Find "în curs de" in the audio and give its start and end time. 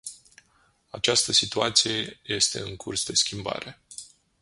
2.59-3.13